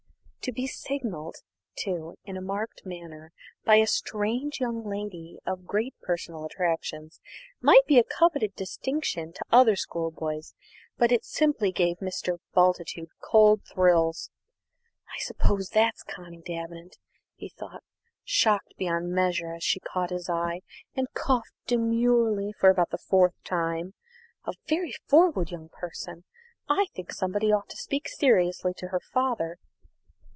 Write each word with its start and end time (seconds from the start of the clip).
To 0.45 0.51
be 0.51 0.65
signalled 0.65 1.35
to 1.81 2.15
in 2.25 2.35
a 2.35 2.41
marked 2.41 2.81
manner 2.83 3.31
by 3.63 3.75
a 3.75 3.85
strange 3.85 4.59
young 4.59 4.83
lady 4.83 5.37
of 5.45 5.67
great 5.67 5.93
personal 6.01 6.45
attractions 6.45 7.21
might 7.61 7.85
be 7.85 7.99
a 7.99 8.03
coveted 8.03 8.55
distinction 8.55 9.33
to 9.33 9.45
other 9.51 9.75
schoolboys, 9.75 10.55
but 10.97 11.11
it 11.11 11.23
simply 11.25 11.71
gave 11.71 11.99
Mr. 11.99 12.39
Bultitude 12.55 13.09
cold 13.21 13.61
thrills. 13.71 14.31
"I 15.13 15.19
suppose 15.19 15.69
that's 15.69 16.01
'Connie 16.01 16.41
Davenant,'" 16.43 16.97
he 17.35 17.47
thought, 17.49 17.83
shocked 18.23 18.73
beyond 18.79 19.11
measure 19.11 19.53
as 19.53 19.63
she 19.63 19.79
caught 19.79 20.09
his 20.09 20.27
eye 20.27 20.61
and 20.95 21.05
coughed 21.13 21.53
demurely 21.67 22.51
for 22.51 22.71
about 22.71 22.89
the 22.89 22.97
fourth 22.97 23.35
time. 23.43 23.93
"A 24.45 24.53
very 24.67 24.93
forward 25.07 25.51
young 25.51 25.69
person! 25.69 26.23
I 26.67 26.87
think 26.95 27.11
somebody 27.11 27.51
ought 27.51 27.69
to 27.69 27.77
speak 27.77 28.09
seriously 28.09 28.73
to 28.77 28.87
her 28.87 28.99
father." 28.99 29.59